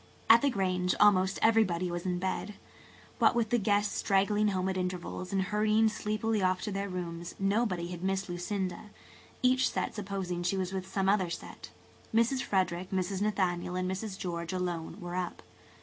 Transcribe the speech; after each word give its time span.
At 0.31 0.41
the 0.41 0.49
Grange 0.49 0.95
almost 0.99 1.37
everybody 1.43 1.91
was 1.91 2.07
in 2.07 2.17
bed. 2.17 2.55
What 3.19 3.35
with 3.35 3.51
the 3.51 3.59
guests 3.59 3.93
straggling 3.95 4.47
home 4.47 4.67
at 4.67 4.75
intervals 4.75 5.31
and 5.31 5.43
hurrying 5.43 5.89
sleepily 5.89 6.41
off 6.41 6.59
to 6.63 6.71
their 6.71 6.89
rooms, 6.89 7.35
nobody 7.37 7.89
had 7.89 8.03
missed 8.03 8.27
Lucinda, 8.27 8.89
each 9.43 9.69
set 9.69 9.93
supposing 9.93 10.41
she 10.41 10.57
was 10.57 10.73
with 10.73 10.91
some 10.91 11.07
other 11.07 11.29
set. 11.29 11.69
Mrs. 12.15 12.41
Frederick, 12.41 12.89
Mrs. 12.89 13.21
Nathaniel 13.21 13.75
and 13.75 13.87
Mrs. 13.87 14.17
George 14.17 14.53
alone 14.53 14.99
were 14.99 15.13
up. 15.15 15.43